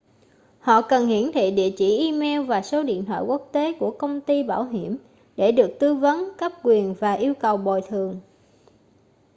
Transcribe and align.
họ 0.59 0.81
cần 0.81 1.07
hiển 1.07 1.31
thị 1.33 1.51
địa 1.51 1.73
chỉ 1.77 1.97
email 1.97 2.41
và 2.47 2.61
số 2.61 2.83
điện 2.83 3.05
thoại 3.05 3.21
quốc 3.27 3.49
tế 3.51 3.73
của 3.79 3.91
công 3.99 4.21
ty 4.21 4.43
bảo 4.43 4.63
hiểm 4.65 4.97
để 5.35 5.51
được 5.51 5.71
tư 5.79 5.93
vấn/cấp 5.93 6.51
quyền 6.63 6.93
và 6.93 7.13
yêu 7.13 7.33
cầu 7.41 7.57
bồi 7.57 7.81
thường 7.87 8.19